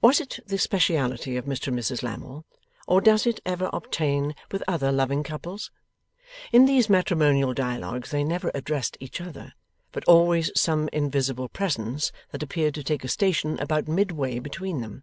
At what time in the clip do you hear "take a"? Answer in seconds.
12.84-13.08